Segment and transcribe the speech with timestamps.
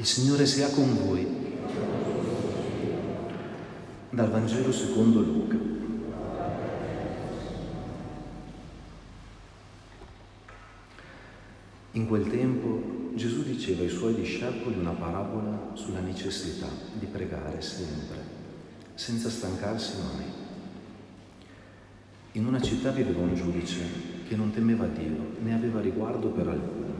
[0.00, 1.26] Il Signore sia con voi.
[4.08, 5.58] Dal Vangelo secondo Luca.
[11.90, 18.24] In quel tempo Gesù diceva ai suoi discepoli una parabola sulla necessità di pregare sempre,
[18.94, 20.24] senza stancarsi mai.
[22.32, 23.84] In una città viveva un giudice
[24.26, 26.99] che non temeva Dio né aveva riguardo per alcuno.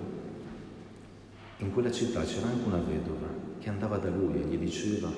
[1.60, 5.10] In quella città c'era anche una vedova che andava da lui e gli diceva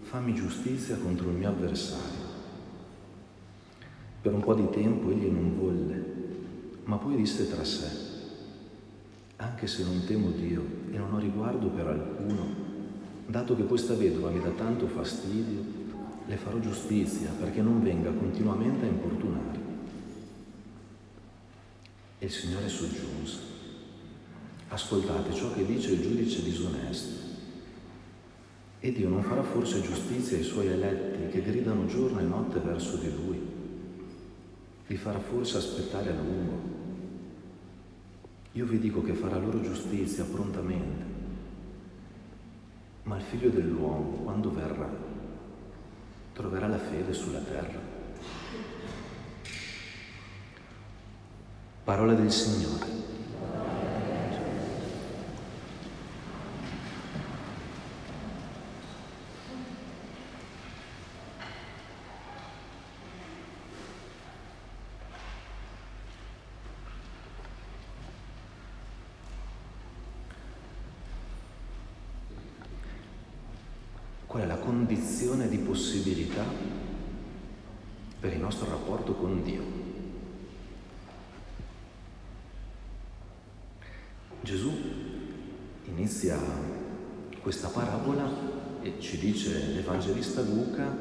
[0.00, 2.24] fammi giustizia contro il mio avversario.
[4.22, 6.04] Per un po' di tempo egli non volle,
[6.84, 8.14] ma poi disse tra sé
[9.36, 12.46] anche se non temo Dio e non ho riguardo per alcuno,
[13.26, 15.62] dato che questa vedova mi dà tanto fastidio,
[16.26, 19.60] le farò giustizia perché non venga continuamente a importunare.
[22.18, 23.38] E il Signore soggiunse,
[24.68, 27.24] ascoltate ciò che dice il giudice disonesto.
[28.80, 32.96] E Dio non farà forse giustizia ai suoi eletti che gridano giorno e notte verso
[32.96, 33.40] di Lui?
[34.86, 36.74] Li farà forse aspettare a lungo?
[38.52, 41.04] Io vi dico che farà loro giustizia prontamente,
[43.02, 44.88] ma il figlio dell'uomo, quando verrà,
[46.32, 47.78] troverà la fede sulla terra.
[51.84, 53.06] Parola del Signore.
[74.36, 74.56] qual è la
[74.86, 76.44] condizione di possibilità
[78.20, 79.64] per il nostro rapporto con Dio.
[84.42, 84.72] Gesù
[85.86, 86.38] inizia
[87.42, 88.30] questa parabola
[88.80, 90.96] e ci dice l'Evangelista Luca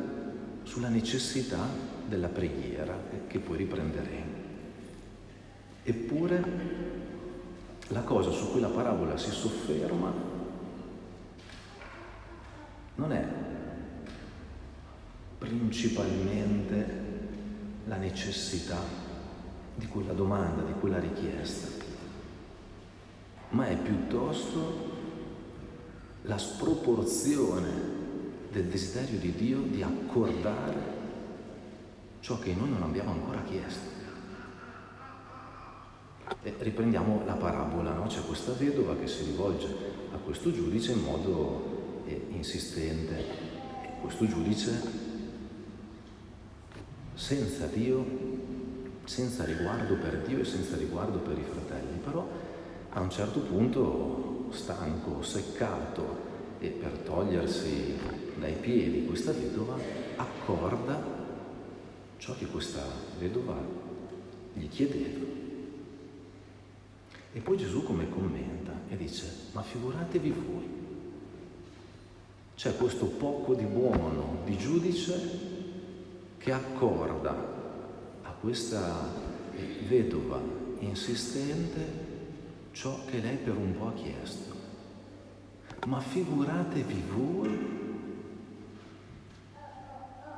[0.63, 1.59] sulla necessità
[2.07, 2.97] della preghiera
[3.27, 4.33] che poi riprenderemo.
[5.83, 6.43] Eppure
[7.89, 10.11] la cosa su cui la parabola si sofferma
[12.95, 13.34] non è
[15.57, 17.03] principalmente
[17.85, 18.79] la necessità
[19.75, 21.67] di quella domanda, di quella richiesta,
[23.49, 24.93] ma è piuttosto
[26.23, 27.93] la sproporzione
[28.51, 30.93] del desiderio di Dio di accordare
[32.19, 33.93] ciò che noi non abbiamo ancora chiesto.
[36.41, 38.07] E riprendiamo la parabola, no?
[38.07, 39.67] c'è questa vedova che si rivolge
[40.11, 43.19] a questo giudice in modo insistente.
[43.83, 45.14] E questo giudice,
[47.15, 48.05] senza Dio,
[49.05, 52.27] senza riguardo per Dio e senza riguardo per i fratelli, però
[52.89, 57.97] a un certo punto, stanco, seccato, e per togliersi
[58.37, 59.77] dai piedi questa vedova,
[60.15, 61.01] accorda
[62.17, 62.81] ciò che questa
[63.19, 63.57] vedova
[64.53, 65.25] gli chiedeva.
[67.33, 70.69] E poi Gesù come commenta e dice, ma figuratevi voi,
[72.55, 75.54] c'è questo poco di buono di giudice
[76.45, 77.31] che accorda
[78.21, 79.11] a questa
[79.87, 80.39] vedova
[80.77, 82.03] insistente
[82.71, 84.53] ciò che lei per un po' ha chiesto.
[85.87, 87.49] Ma figuratevi voi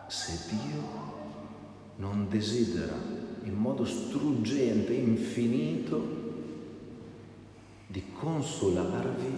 [0.08, 0.82] se Dio
[1.98, 2.96] non desidera
[3.44, 6.26] in modo struggente, infinito,
[7.86, 9.36] di consolarvi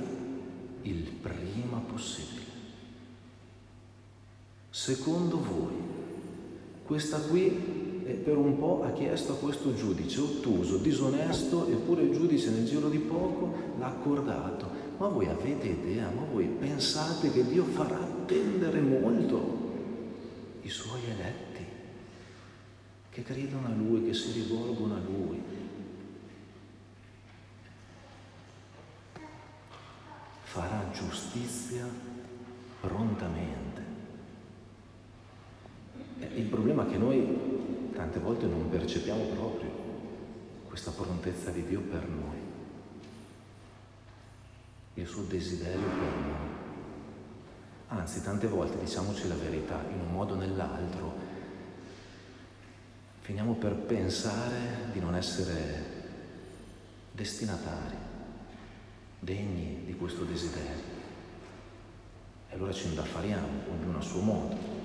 [0.83, 2.45] il prima possibile.
[4.69, 5.88] Secondo voi,
[6.89, 7.51] questa qui
[8.23, 12.89] per un po' ha chiesto a questo giudice ottuso, disonesto, eppure il giudice nel giro
[12.89, 14.67] di poco l'ha accordato.
[14.97, 19.71] Ma voi avete idea, ma voi pensate che Dio farà attendere molto
[20.63, 21.63] i suoi eletti,
[23.11, 25.43] che credono a Lui, che si rivolgono a Lui.
[30.41, 31.85] Farà giustizia
[32.81, 33.69] prontamente.
[36.35, 39.69] Il problema è che noi tante volte non percepiamo proprio
[40.67, 42.37] questa prontezza di Dio per noi,
[44.95, 46.57] il suo desiderio per noi.
[47.87, 51.13] Anzi, tante volte, diciamoci la verità, in un modo o nell'altro,
[53.21, 55.97] finiamo per pensare di non essere
[57.11, 57.95] destinatari,
[59.19, 60.97] degni di questo desiderio.
[62.49, 64.78] E allora ci indaffariamo, ognuno a suo modo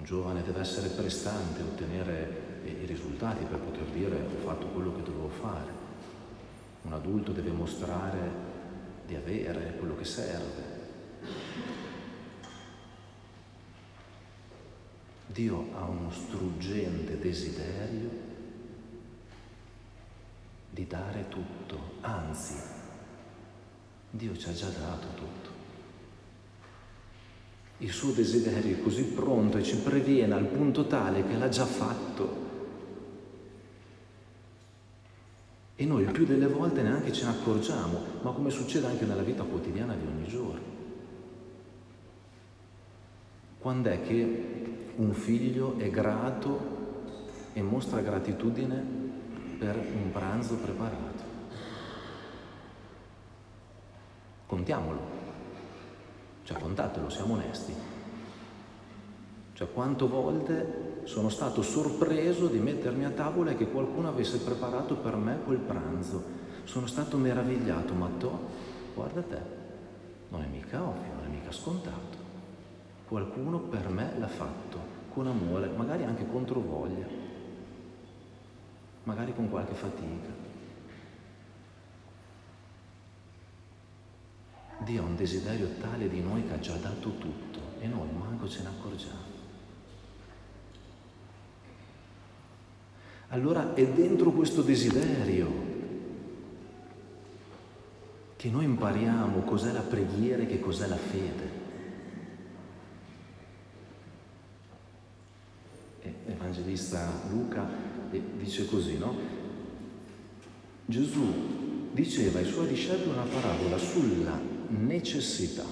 [0.00, 5.02] un giovane deve essere prestante, ottenere i risultati per poter dire ho fatto quello che
[5.02, 5.78] dovevo fare.
[6.82, 8.48] Un adulto deve mostrare
[9.06, 10.78] di avere quello che serve.
[15.26, 18.28] Dio ha uno struggente desiderio
[20.70, 22.54] di dare tutto, anzi,
[24.10, 25.39] Dio ci ha già dato tutto.
[27.80, 31.64] Il suo desiderio è così pronto e ci previene al punto tale che l'ha già
[31.64, 32.48] fatto.
[35.76, 39.44] E noi più delle volte neanche ce ne accorgiamo, ma come succede anche nella vita
[39.44, 40.60] quotidiana di ogni giorno.
[43.58, 46.78] Quando è che un figlio è grato
[47.54, 48.84] e mostra gratitudine
[49.58, 51.22] per un pranzo preparato?
[54.44, 55.19] Contiamolo,
[56.50, 57.72] cioè contatelo, siamo onesti.
[59.52, 64.96] Cioè quante volte sono stato sorpreso di mettermi a tavola e che qualcuno avesse preparato
[64.96, 66.38] per me quel pranzo.
[66.64, 68.38] Sono stato meravigliato, ma to,
[68.94, 69.38] guarda te,
[70.30, 72.18] non è mica ovvio, non è mica scontato.
[73.06, 74.78] Qualcuno per me l'ha fatto,
[75.14, 77.06] con amore, magari anche contro voglia,
[79.04, 80.49] magari con qualche fatica.
[84.90, 88.48] Dio ha un desiderio tale di noi che ha già dato tutto e noi manco
[88.48, 89.38] ce ne accorgiamo.
[93.28, 95.68] Allora è dentro questo desiderio
[98.34, 101.58] che noi impariamo cos'è la preghiera e che cos'è la fede.
[106.26, 107.68] L'Evangelista Luca
[108.10, 109.16] dice così, no?
[110.86, 115.64] Gesù diceva ai suoi discepoli una parabola sulla necessità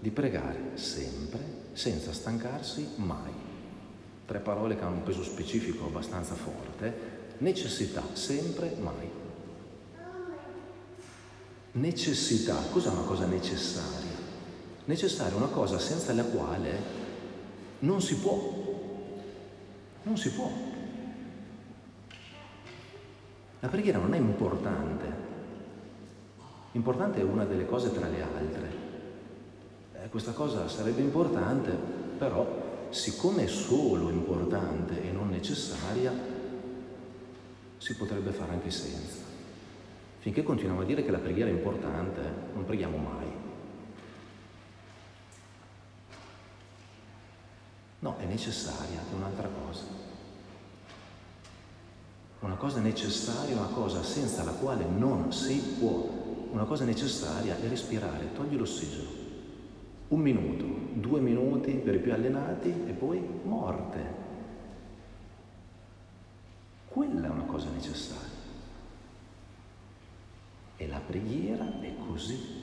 [0.00, 3.44] di pregare sempre, senza stancarsi mai
[4.26, 9.22] tre parole che hanno un peso specifico abbastanza forte, necessità, sempre, mai.
[11.72, 14.22] Necessità, cos'è una cosa necessaria?
[14.86, 17.02] Necessaria è una cosa senza la quale
[17.80, 18.52] non si può,
[20.04, 20.50] non si può.
[23.60, 25.23] La preghiera non è importante,
[26.74, 28.70] importante è una delle cose tra le altre.
[29.94, 31.70] Eh, questa cosa sarebbe importante,
[32.18, 36.12] però siccome è solo importante e non necessaria,
[37.78, 39.22] si potrebbe fare anche senza.
[40.20, 42.20] Finché continuiamo a dire che la preghiera è importante,
[42.54, 43.26] non preghiamo mai.
[47.98, 49.84] No, è necessaria, è un'altra cosa.
[52.40, 56.13] Una cosa necessaria è una cosa senza la quale non si può.
[56.54, 59.22] Una cosa necessaria è respirare, togli l'ossigeno
[60.06, 64.22] un minuto, due minuti per i più allenati e poi morte.
[66.86, 68.42] Quella è una cosa necessaria.
[70.76, 72.62] E la preghiera è così.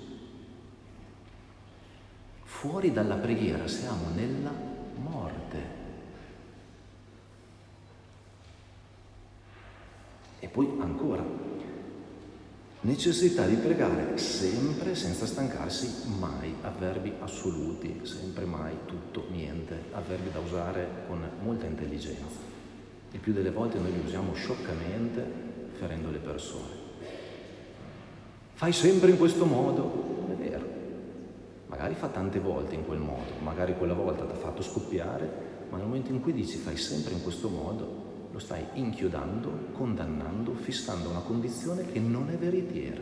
[2.44, 4.54] Fuori dalla preghiera siamo nella
[4.96, 5.80] morte.
[10.40, 11.24] E poi ancora,
[12.84, 20.40] Necessità di pregare sempre senza stancarsi mai, avverbi assoluti, sempre mai, tutto, niente, avverbi da
[20.40, 22.40] usare con molta intelligenza.
[23.12, 25.24] Il più delle volte noi li usiamo scioccamente
[25.74, 26.74] ferendo le persone.
[28.54, 30.66] Fai sempre in questo modo, è vero.
[31.68, 35.30] Magari fa tante volte in quel modo, magari quella volta ti ha fatto scoppiare,
[35.70, 40.54] ma nel momento in cui dici fai sempre in questo modo, lo stai inchiodando, condannando,
[40.54, 43.02] fissando una condizione che non è veritiera.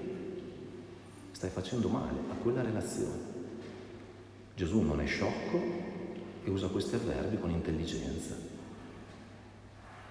[1.31, 3.37] Stai facendo male a quella relazione.
[4.55, 5.57] Gesù non è sciocco
[6.43, 8.35] e usa questi avverbi con intelligenza.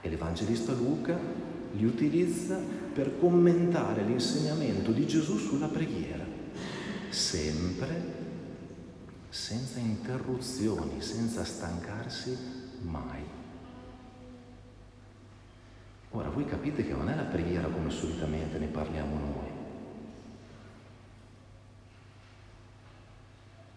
[0.01, 1.19] E l'Evangelista Luca
[1.73, 2.59] li utilizza
[2.93, 6.25] per commentare l'insegnamento di Gesù sulla preghiera,
[7.11, 8.27] sempre
[9.29, 12.37] senza interruzioni, senza stancarsi
[12.83, 13.38] mai.
[16.11, 19.57] Ora voi capite che non è la preghiera come solitamente ne parliamo noi.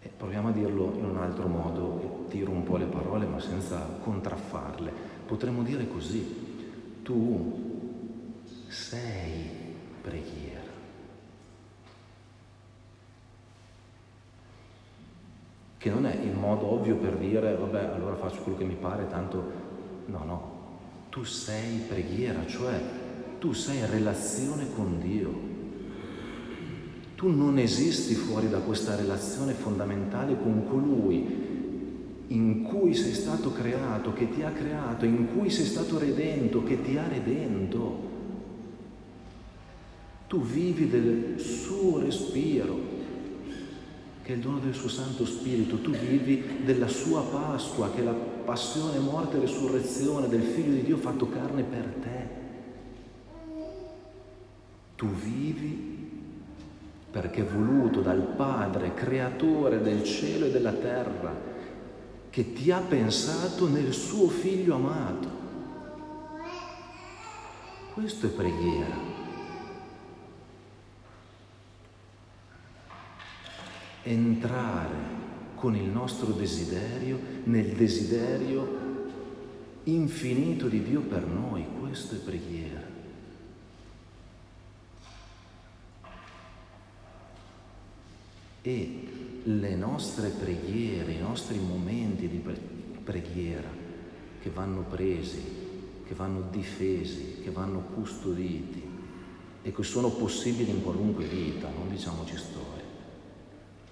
[0.01, 3.79] E proviamo a dirlo in un altro modo, tiro un po' le parole ma senza
[4.01, 4.91] contraffarle.
[5.25, 7.89] Potremmo dire così, tu
[8.67, 9.50] sei
[10.01, 10.59] preghiera.
[15.77, 19.07] Che non è il modo ovvio per dire, vabbè, allora faccio quello che mi pare,
[19.07, 19.69] tanto...
[20.05, 20.60] No, no,
[21.11, 22.81] tu sei preghiera, cioè
[23.37, 25.49] tu sei relazione con Dio.
[27.15, 31.49] Tu non esisti fuori da questa relazione fondamentale con colui
[32.27, 36.81] in cui sei stato creato, che ti ha creato, in cui sei stato redento, che
[36.81, 38.09] ti ha redento.
[40.27, 42.99] Tu vivi del suo respiro.
[44.23, 48.03] che è il dono del suo Santo Spirito, tu vivi della sua Pasqua, che è
[48.03, 52.39] la passione, morte e resurrezione del Figlio di Dio fatto carne per te.
[54.95, 56.00] Tu vivi
[57.10, 61.50] perché voluto dal Padre, creatore del cielo e della terra,
[62.29, 65.39] che ti ha pensato nel suo Figlio amato.
[67.93, 69.12] Questo è preghiera.
[74.03, 75.00] entrare
[75.61, 78.79] con il nostro desiderio nel desiderio
[79.83, 81.63] infinito di Dio per noi.
[81.79, 82.81] Questo è preghiera.
[88.63, 89.07] E
[89.43, 92.43] le nostre preghiere, i nostri momenti di
[93.03, 93.69] preghiera
[94.41, 95.43] che vanno presi,
[96.07, 98.81] che vanno difesi, che vanno custoditi
[99.61, 102.70] e che sono possibili in qualunque vita, non diciamoci storie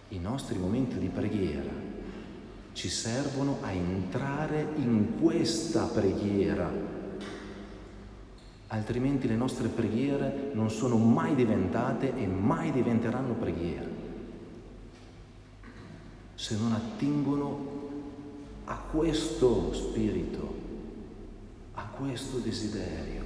[0.10, 1.88] i nostri momenti di preghiera
[2.74, 6.72] ci servono a entrare in questa preghiera,
[8.68, 13.90] altrimenti le nostre preghiere non sono mai diventate e mai diventeranno preghiere,
[16.36, 17.78] se non attingono
[18.66, 20.56] a questo spirito,
[21.74, 23.26] a questo desiderio,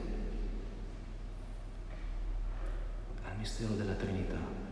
[3.24, 4.63] al mistero della Trinità.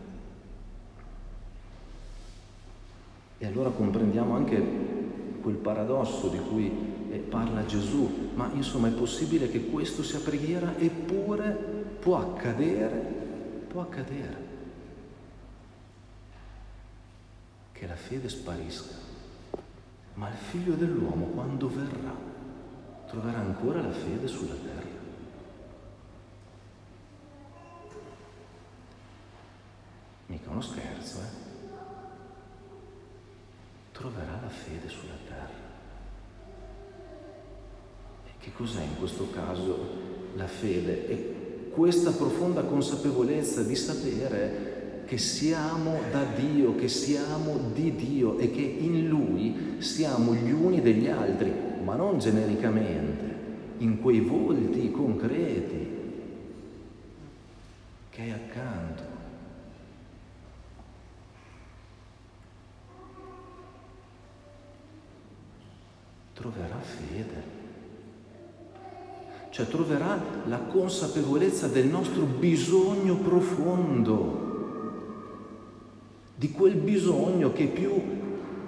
[3.42, 4.62] E allora comprendiamo anche
[5.40, 6.70] quel paradosso di cui
[7.10, 11.50] eh, parla Gesù, ma insomma è possibile che questo sia preghiera eppure
[11.98, 14.36] può accadere, può accadere
[17.72, 18.94] che la fede sparisca,
[20.14, 22.14] ma il figlio dell'uomo quando verrà
[23.08, 25.00] troverà ancora la fede sulla terra.
[30.26, 31.50] Mica uno scherzo, eh?
[34.02, 35.60] Troverà la fede sulla terra.
[38.26, 39.78] E che cos'è in questo caso
[40.34, 41.06] la fede?
[41.06, 48.50] È questa profonda consapevolezza di sapere che siamo da Dio, che siamo di Dio e
[48.50, 51.52] che in Lui siamo gli uni degli altri,
[51.84, 53.36] ma non genericamente,
[53.78, 55.90] in quei volti concreti
[58.10, 59.11] che hai accanto.
[66.42, 67.60] Troverà fede.
[69.50, 74.50] Cioè troverà la consapevolezza del nostro bisogno profondo,
[76.34, 77.92] di quel bisogno che è più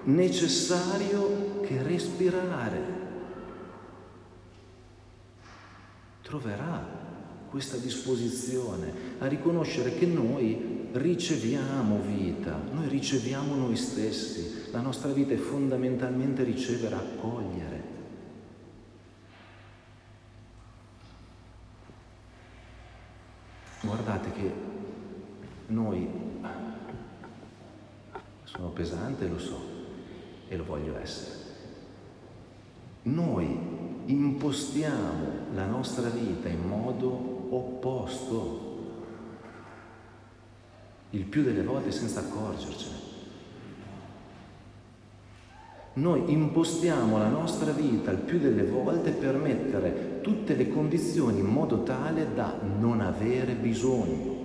[0.05, 3.03] necessario che respirare.
[6.23, 7.03] Troverà
[7.51, 15.35] questa disposizione a riconoscere che noi riceviamo vita, noi riceviamo noi stessi, la nostra vita
[15.35, 17.83] è fondamentalmente ricevere, accogliere.
[23.81, 24.53] Guardate che
[25.67, 26.09] noi,
[28.45, 29.61] sono pesante, lo so,
[30.47, 31.43] e lo voglio essere,
[33.03, 33.59] noi
[34.07, 38.74] impostiamo la nostra vita in modo opposto,
[41.15, 43.03] il più delle volte senza accorgercene.
[45.95, 51.47] Noi impostiamo la nostra vita il più delle volte per mettere tutte le condizioni in
[51.47, 54.43] modo tale da non avere bisogno.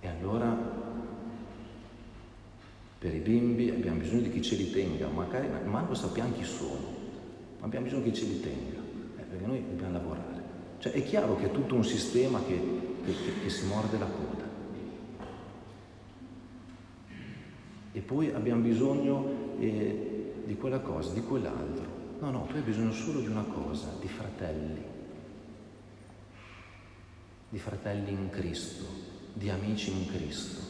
[0.00, 0.74] E allora
[2.98, 7.04] per i bimbi abbiamo bisogno di chi ce li tenga, magari manco sappiamo chi sono
[7.58, 8.78] ma abbiamo bisogno che ce li tenga,
[9.18, 10.35] eh, perché noi dobbiamo lavorare.
[10.78, 12.60] Cioè è chiaro che è tutto un sistema che,
[13.04, 14.44] che, che si morde la coda.
[17.92, 21.84] E poi abbiamo bisogno eh, di quella cosa, di quell'altro.
[22.20, 24.82] No, no, tu hai bisogno solo di una cosa, di fratelli,
[27.48, 28.84] di fratelli in Cristo,
[29.32, 30.60] di amici in Cristo.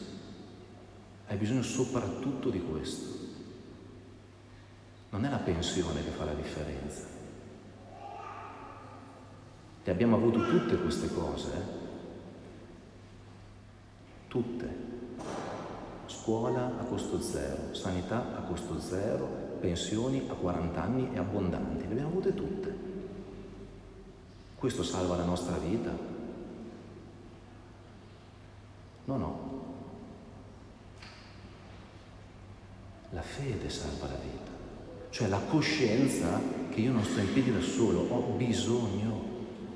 [1.27, 3.15] Hai bisogno soprattutto di questo.
[5.09, 7.16] Non è la pensione che fa la differenza.
[9.87, 11.49] Le abbiamo avuto tutte queste cose,
[14.27, 14.85] tutte.
[16.07, 19.25] Scuola a costo zero, sanità a costo zero,
[19.61, 22.75] pensioni a 40 anni e abbondanti, le abbiamo avute tutte.
[24.55, 25.97] Questo salva la nostra vita?
[29.05, 29.65] No, no.
[33.11, 34.47] La fede salva la vita
[35.17, 36.39] cioè la coscienza
[36.69, 39.26] che io non sto in piedi da solo, ho bisogno,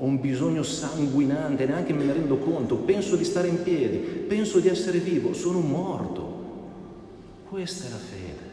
[0.01, 4.59] ho un bisogno sanguinante, neanche me ne rendo conto, penso di stare in piedi, penso
[4.59, 6.39] di essere vivo, sono morto.
[7.47, 8.49] Questa è la fede.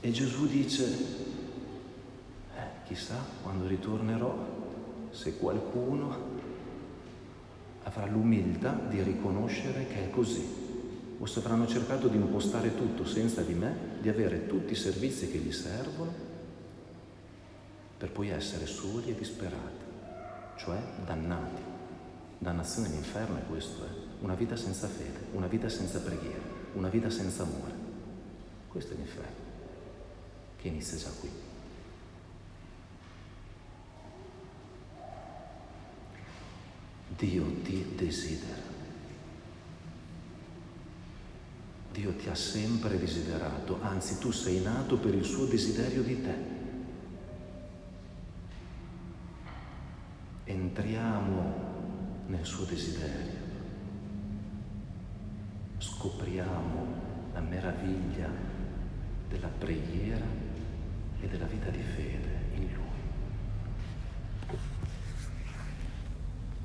[0.00, 0.84] E Gesù dice,
[2.54, 4.36] eh, chissà quando ritornerò
[5.12, 6.32] se qualcuno
[7.84, 10.44] avrà l'umiltà di riconoscere che è così,
[11.18, 15.30] o se avranno cercato di impostare tutto senza di me, di avere tutti i servizi
[15.30, 16.33] che gli servono
[18.04, 19.82] per poi essere soli e disperati,
[20.58, 21.62] cioè dannati.
[22.36, 23.88] Dannazione all'inferno è questo, eh.
[24.20, 26.42] una vita senza fede, una vita senza preghiera,
[26.74, 27.72] una vita senza amore.
[28.68, 29.36] Questo è l'inferno,
[30.58, 31.30] che inizia già qui.
[37.16, 38.62] Dio ti desidera.
[41.90, 46.53] Dio ti ha sempre desiderato, anzi tu sei nato per il suo desiderio di te.
[50.74, 51.54] Entriamo
[52.26, 53.38] nel suo desiderio,
[55.78, 56.86] scopriamo
[57.32, 58.28] la meraviglia
[59.28, 60.26] della preghiera
[61.20, 62.34] e della vita di fede.